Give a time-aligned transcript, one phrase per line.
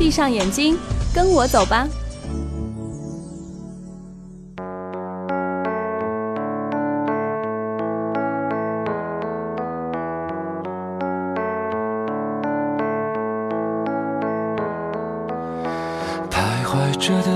[0.00, 0.78] 闭上眼睛，
[1.14, 1.86] 跟我走吧。
[16.30, 17.30] 徘徊着的，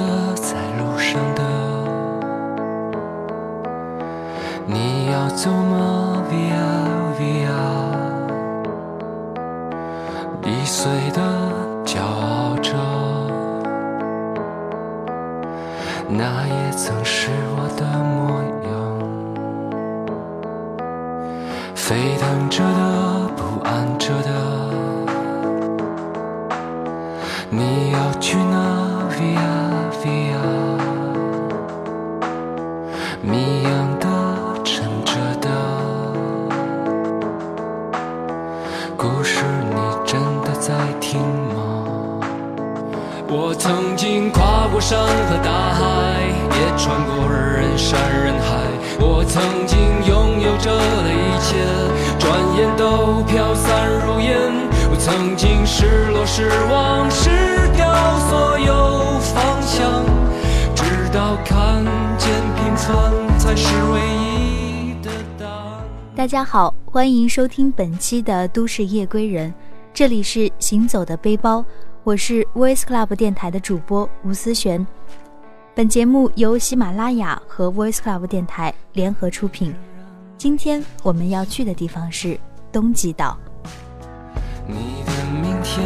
[16.24, 18.72] 那也曾是我的模样。
[21.74, 24.30] 沸腾着的，不安着的，
[27.50, 28.56] 你要去哪
[29.10, 29.36] ？via
[30.00, 30.40] via，
[33.20, 34.06] 谜样的
[34.64, 35.46] 沉着的，
[38.96, 41.60] 故事你真的在听吗？
[43.28, 45.82] 我曾经跨过山和大海，
[46.84, 48.60] 穿过人山人海。
[49.00, 51.56] 我曾经拥有着的一切，
[52.18, 54.52] 转眼都飘散如烟。
[54.90, 57.30] 我曾经失落失望失
[57.74, 57.88] 掉
[58.28, 59.18] 所有。
[59.32, 60.04] 方向，
[60.74, 61.82] 直到看
[62.18, 65.82] 见平凡才是唯一的答案。
[66.14, 69.50] 大家好，欢迎收听本期的《都市夜归人》，
[69.94, 71.64] 这里是行走的背包，
[72.02, 74.86] 我是 Voice Club 电台的主播吴思璇。
[75.76, 79.74] 本节目由喜马拉雅和 Voice Club 电台联合出品。
[80.38, 82.38] 今天我们要去的地方是
[82.70, 83.36] 东极岛。
[84.68, 85.12] 你的
[85.42, 85.82] 明天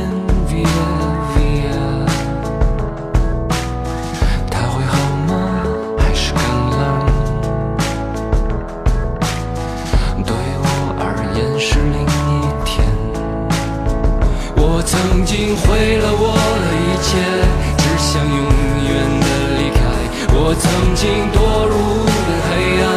[14.60, 17.18] 我曾经毁了我的一切，
[20.98, 21.38] 我曾经堕
[21.68, 22.10] 入了
[22.50, 22.50] 黑
[22.82, 22.90] 暗，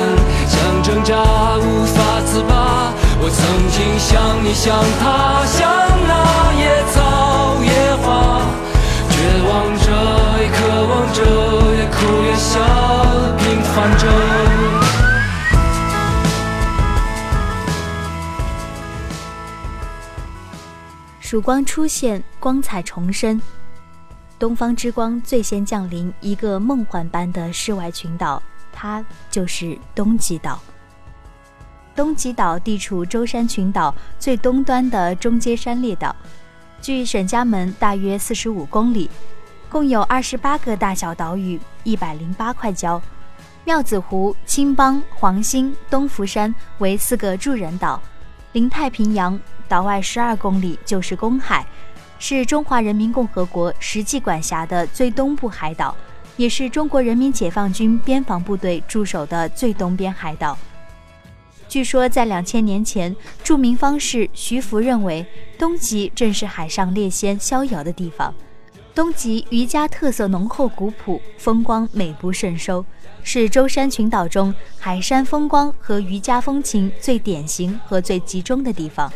[0.48, 1.14] 想挣扎
[1.60, 2.92] 无法自拔。
[3.22, 3.40] 我曾
[3.70, 5.70] 经像你，像他，像
[6.08, 8.42] 那野草野花，
[9.08, 9.14] 绝
[9.46, 9.86] 望着，
[10.42, 10.58] 也渴
[10.90, 11.22] 望着，
[11.78, 12.58] 也哭也笑，
[13.38, 14.04] 平凡着。
[21.20, 23.40] 曙光出现，光彩重生，
[24.42, 28.42] 东方之光最先降临一个梦幻般的世外群岛，
[28.74, 30.60] 它就是东极岛。
[31.96, 36.16] 东极岛地处舟山群岛最东端的中阶山列岛，
[36.82, 39.08] 距沈家门大约四十五公里，
[39.70, 43.00] 共有二十八个大小岛屿，一百零八块礁。
[43.64, 48.02] 妙子湖、青帮、黄兴、东福山为四个住人岛，
[48.54, 49.40] 临太平洋。
[49.68, 51.64] 岛外十二公里就是公海，
[52.24, 55.98] 是中华人民共和国实际管辖的最东部海岛，
[56.38, 60.56] 也是中国人民解放军边防部队驻守的最东边海岛。
[61.68, 65.26] 据说，在两千年前，著名方士徐福认为，
[65.58, 68.32] 东极正是海上列仙逍遥的地方。
[68.94, 72.86] 东极渔家特色浓厚古朴，风光美不胜收，
[73.24, 79.12] 是舟山群岛中海山风光和渔家风情最典型和最集中的地方。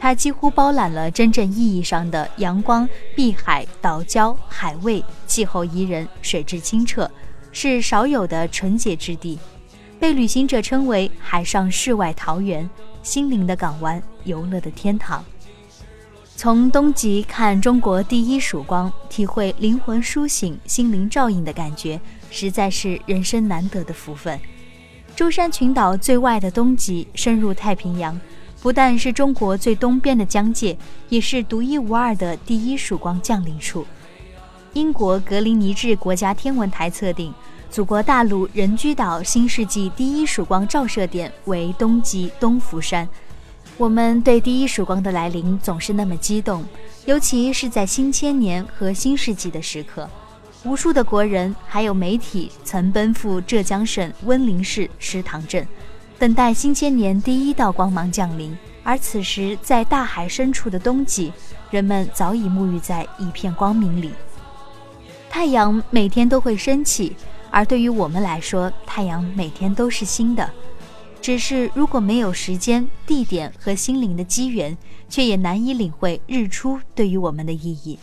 [0.00, 7.10] 它几乎包揽了真正意义上的阳光、碧海、岛礁、海味，气候宜人，水质清澈，
[7.50, 9.38] 是少有的纯洁之地，
[9.98, 12.68] 被旅行者称为“海上世外桃源”、
[13.02, 15.24] 心灵的港湾、游乐的天堂。
[16.36, 24.38] 从东极看中国第一曙光，体会灵魂苏醒、心灵照应的感觉，实在是人生难得的福分。
[25.16, 28.18] 舟山群岛最外的东极，深入太平洋。
[28.60, 30.76] 不但是中国最东边的疆界，
[31.08, 33.86] 也是独一无二的第一曙光降临处。
[34.72, 37.32] 英国格林尼治国家天文台测定，
[37.70, 43.08] 祖国大陆人居岛新世纪第一曙光照射点为东极东福山。
[43.76, 46.64] 我们对第一曙光的来临总是那么激动，
[47.06, 50.10] 尤其是在新千年和新世纪的时刻。
[50.64, 55.64] 无数的国人还有媒体曾奔赴浙江省温岭市石塘镇，
[56.18, 58.56] 等待新千年第一道光芒降临。
[58.82, 61.32] 而此时，在大海深处的冬季，
[61.70, 64.12] 人们早已沐浴在一片光明里。
[65.28, 67.14] 太阳每天都会升起，
[67.50, 70.50] 而对于我们来说，太阳每天都是新的。
[71.20, 74.76] 只是如果没有时间、地点和心灵的机缘，
[75.08, 77.98] 却也难以领会日出对于我们的意义。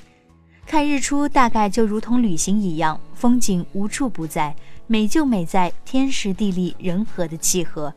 [0.68, 7.92] 看日出大概就如同旅行一样，风景无处不在，美就美在天时地利人和的契合。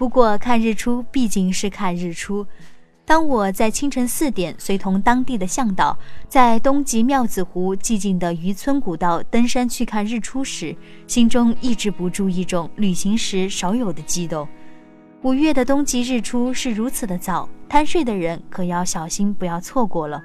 [0.00, 2.46] 不过看日出毕竟是看日出。
[3.04, 5.94] 当我在清晨四点随同当地的向导，
[6.26, 10.74] 在东极庙子湖寂静的渔村古道登山去看日出时，
[11.06, 14.48] 心中抑制不住一种旅行时少有的激动。
[15.20, 20.24] 五月的东极日出是如此的早，贪睡的人可要小心，不要错过了。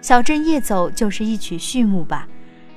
[0.00, 2.28] 小镇夜走就是一曲序幕吧，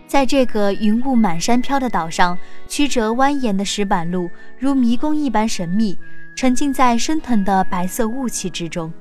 [0.07, 5.99] 在这个云雾满山飘的岛上，曲折蜿蜒的石板路如迷宫一般神秘，
[6.33, 8.91] 沉浸在升腾的白色雾气之中。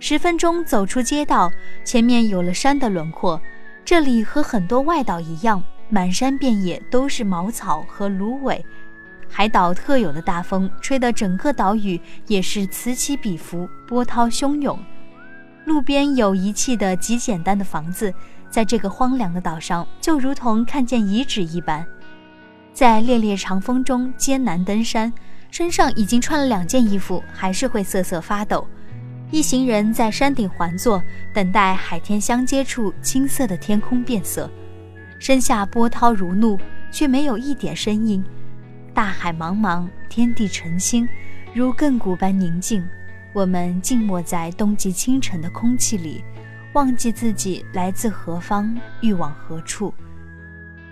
[0.00, 1.52] 十分钟走出街道，
[1.84, 3.38] 前面有了山的轮廓。
[3.84, 8.64] 这里和很多外岛一样，满山遍野都是茅草和芦苇。
[9.28, 14.78] 海岛特有的大风吹得整个岛屿也是此起彼伏，波涛汹涌。
[15.66, 18.14] 路边有遗弃的极简单的房子，
[18.56, 21.86] 在这个荒凉的岛上，就如同看见遗址一般。
[22.72, 25.12] 在烈烈长风中艰难登山，
[25.50, 28.66] 身上已经穿了两件衣服，还是会瑟瑟发抖。
[29.30, 31.02] 一行人在山顶环坐，
[31.34, 34.50] 等待海天相接处青色的天空变色。
[35.18, 36.58] 身下波涛如怒，
[36.90, 38.24] 却没有一点声音。
[38.94, 41.06] 大海茫茫，天地澄清，
[41.52, 42.82] 如亘古般宁静。
[43.34, 46.24] 我们静默在冬季清晨的空气里，
[46.76, 49.94] 忘记自己来自何方，欲往何处。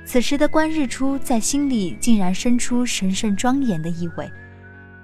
[0.06, 4.32] 此时的观日出，在心里竟然生出神圣庄严的意味。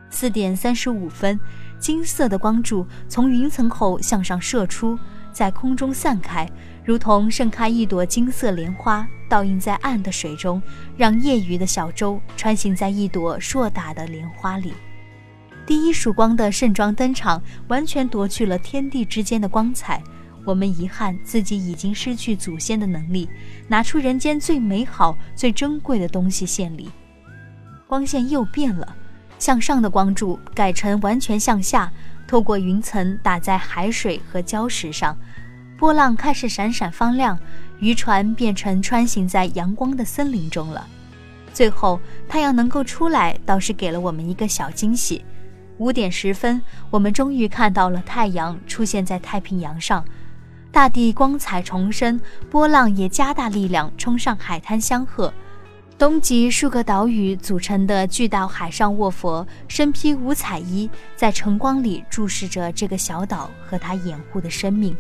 [0.09, 1.39] 四点三十五分，
[1.79, 4.99] 金色的光柱从云层后向上射出，
[5.31, 6.49] 在空中散开，
[6.83, 10.63] 如同盛开一朵金色莲花，倒映在暗的水中，
[10.97, 14.73] 让业余的小舟穿行在一朵硕大的莲花里。
[15.67, 20.03] 第一曙光的盛装登场，完全夺去了天地之间的光彩。
[20.51, 23.31] 我们遗憾自己已经失去祖先的能力，
[23.69, 26.91] 拿出人间最美好、最珍贵的东西献礼。
[27.87, 28.97] 光线又变了，
[29.39, 31.93] 向上的光柱改成完全向下，
[32.27, 35.17] 透过云层打在海水和礁石上，
[35.79, 37.39] 波浪开始闪闪发亮，
[37.79, 40.85] 渔船变成穿行在阳光的森林中了。
[41.53, 45.25] 最后，太阳能够出来，倒是给了我们一个小惊喜。
[45.79, 46.61] 五点十分，
[46.91, 50.05] 我们终于看到了太阳出现在太平洋上，
[50.73, 55.33] 大地光彩重生，波浪也加大力量冲上海滩相贺。
[55.99, 64.97] 东极数个岛屿组成的巨大海上卧佛，身披五彩衣，在晨光里注视着这个小岛和它掩护的生命。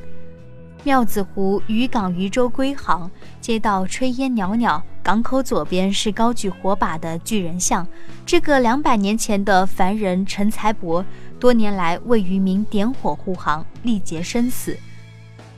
[0.83, 4.83] 庙子湖渔港渔舟归航，街道炊烟袅袅。
[5.03, 7.87] 港口左边是高举火把的巨人像，
[8.27, 11.03] 这个两百年前的凡人陈才伯，
[11.39, 14.77] 多年来为渔民点火护航，历劫生死。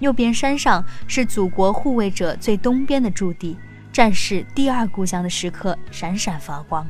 [0.03, 3.57] 右边山上是祖国护卫者最东边的驻地，
[3.93, 6.85] 战士第二故乡的时刻闪闪发光。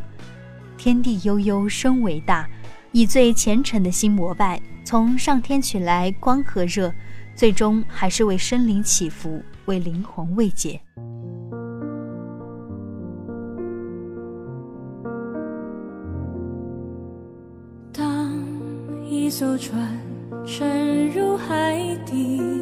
[0.78, 2.48] 天地悠悠，生伟大，
[2.90, 6.90] 以最虔诚的心膜拜，从上天取来光和热。
[7.34, 10.80] 最终还是为生灵祈福，为灵魂慰藉。
[17.92, 18.32] 当
[19.06, 19.98] 一艘船
[20.46, 22.61] 沉入海底，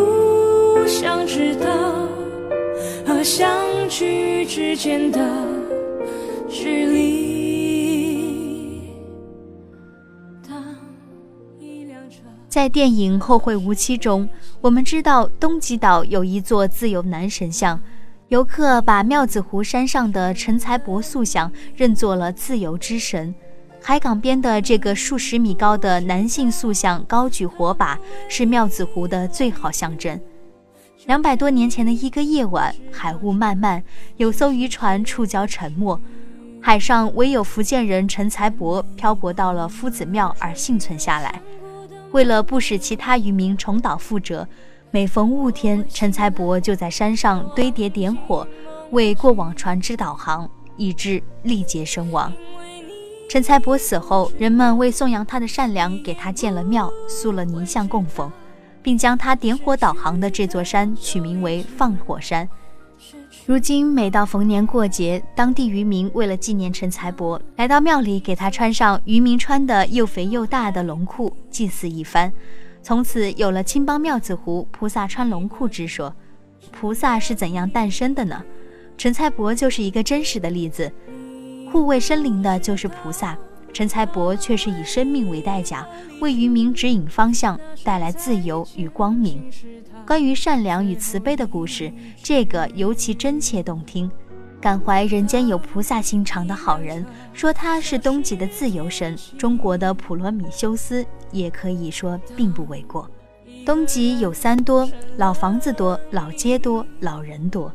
[3.23, 3.49] 相
[3.87, 5.19] 聚之间的
[6.49, 7.31] 距离。
[12.47, 14.27] 在电影《后会无期》中，
[14.59, 17.79] 我们知道东极岛有一座自由男神像，
[18.27, 23.33] 游客把庙子湖山上的陈才伯塑像认作了自由之神。
[23.81, 27.97] 海港边的这个数十米高的男性塑像高举火把，
[28.27, 30.19] 是庙子湖的最好象征。
[31.11, 33.83] 两百多年前的一个夜晚，海雾漫漫，
[34.15, 35.99] 有艘渔船触礁沉没，
[36.61, 41.41] 海上唯有福建人陈才伯漂泊到了夫子庙而幸存下来。
[42.13, 44.47] 为了不使其他渔民重蹈覆辙，
[44.89, 48.47] 每逢雾天，陈才伯就在山上堆叠点火，
[48.91, 52.31] 为过往船只导航，以致力竭身亡。
[53.29, 58.31] 陈才伯死后，人们为颂扬他的善良，给他建了庙，塑了泥像供奉，
[58.81, 62.47] 并将他点火导航的这座山取名为放火山。
[63.45, 72.31] 如今每到逢年过节，当地渔民为了纪念陈才伯，来到庙里给他穿上渔民穿的又肥又大的龙裤，祭祀一番，
[72.83, 76.13] 从此有了青帮庙子湖菩萨穿龙裤之说。
[76.71, 78.43] 菩萨是怎样诞生的呢？
[78.97, 80.91] 陈才伯就是一个真实的例子，
[81.71, 83.35] 护卫生灵的就是菩萨。
[83.73, 85.87] 陈才伯却是以生命为代价，
[86.19, 89.43] 为渔民指引方向，带来自由与光明。
[90.05, 94.11] 关于善良与慈悲的故事，这个尤其真切动听。
[94.59, 103.09] 感怀人间有菩萨心肠的好人，说他是东极的自由神，中国的普罗米修斯，也可以说并不为过。
[103.65, 104.87] 东极有三多：
[105.17, 107.73] 老房子多，老街多，老人多。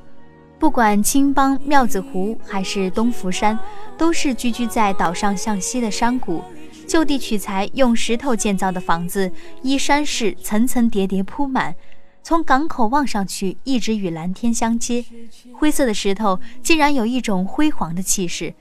[0.58, 3.58] 不管青帮、庙子湖还是东福山，
[3.98, 6.42] 都是居居在岛上向西的山谷，
[6.88, 9.30] 就地取材，用石头建造的房子，
[9.62, 11.74] 依山势层层叠叠铺满，
[12.22, 15.04] 从港口望上去，一直与蓝天相接。
[15.52, 18.54] 灰色的石头竟然有一种辉煌的气势，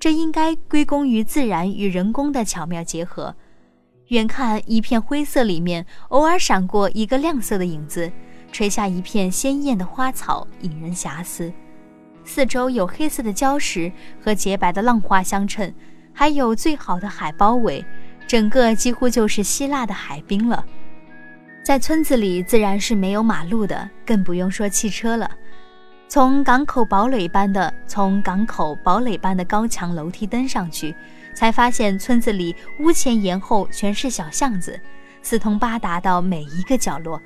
[0.00, 3.36] 这应该归功于自然与人工的巧妙结合。
[4.08, 8.10] 远看一片灰色里面，偶尔闪过一个亮色的影子。
[8.52, 11.50] 垂下一片鲜艳的花草，引人遐思。
[12.24, 13.90] 四周有黑色的礁石
[14.22, 15.74] 和洁白的浪花相衬，
[16.12, 17.84] 还有最好的海包围，
[18.28, 20.64] 整个几乎就是希腊的海滨了。
[21.64, 25.30] 在村子里自然是没有马路的，更不用说汽车了。
[26.08, 30.94] 从港口堡垒般的从港口堡垒般的高墙楼梯登上去，
[31.34, 34.78] 才发现村子里屋前檐后全是小巷子，
[35.22, 37.20] 四通八达到每一个角落。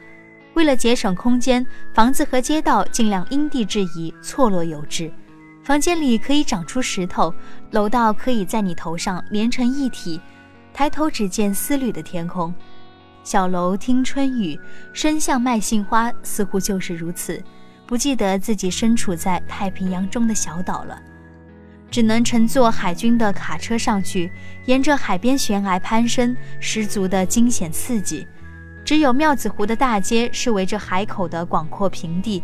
[0.57, 5.13] 为了节省空间，房子和街道尽量因地制宜，错落有致。
[5.63, 7.33] 房间里可以长出石头，
[7.73, 10.19] 楼道可以在你头上连成一体。
[10.73, 12.55] 抬头只见丝缕的天空，
[13.23, 14.59] 小楼听春雨，
[14.95, 17.43] 深巷卖杏花，似乎就是如此。
[17.87, 20.99] 不记得自己身处在太平洋中的小岛了，
[21.91, 24.33] 只能乘坐海军的卡车上去，
[24.65, 28.27] 沿着海边悬崖攀升，十足的惊险刺激。
[28.87, 32.41] 只有庙子湖的大街是围着海口的广阔平地，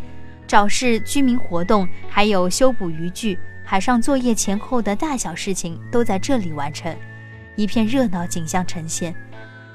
[0.48, 6.92] 早市、居民活动，还有修补渔具、海上作业前后的大小事情都在这里完成，
[7.54, 9.14] 一片热闹景象呈现。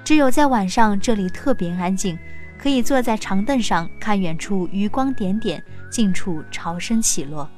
[0.03, 2.19] 只有在晚上，这里特别安静，
[2.57, 7.49] 可以坐在长凳上看远处余光点点，近处潮声起落。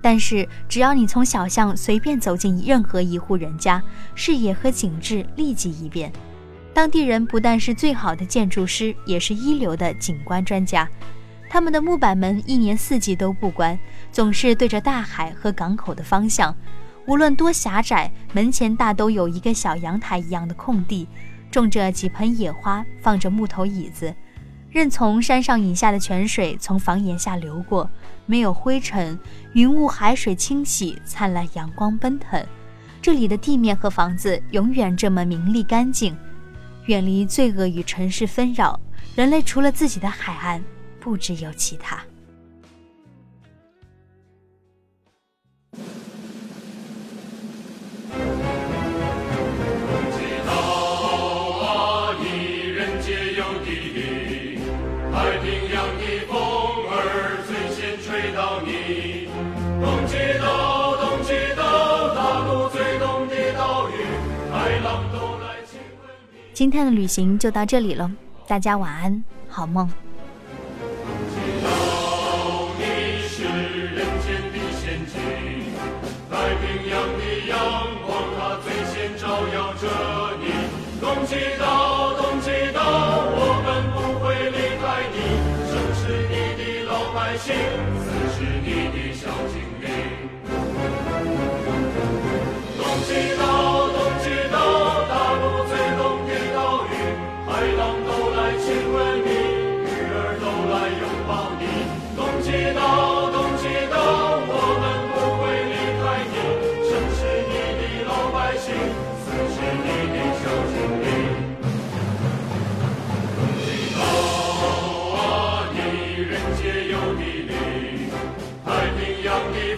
[0.00, 3.82] 但是，只要你从小巷随便走进任何一户人家，
[4.14, 6.12] 视野和景致立即一变。
[6.74, 10.88] 当地人不但是最好的建筑师，也是一流的景观专家。
[11.48, 13.78] 他们的木板门一年四季都不关，
[14.10, 16.54] 总是对着大海和港口的方向。
[17.04, 21.06] 无论多狭窄，门前大都有一个小阳台一样的空地，
[21.50, 24.14] 种着几盆野花，放着木头椅子，
[24.70, 27.90] 任从山上引下的泉水从房檐下流过，
[28.24, 29.18] 没有灰尘，
[29.52, 32.42] 云雾海水清洗，灿烂阳光奔腾。
[33.02, 36.16] 这里的地面和房子永远这么明丽干净。
[36.86, 38.78] 远离罪恶与尘世纷扰，
[39.14, 40.62] 人类除了自己的海岸，
[40.98, 42.02] 不知有其他。
[66.62, 68.08] 今天的旅行就到这里了，
[68.46, 69.90] 大家晚安，好梦。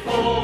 [0.07, 0.44] Oh.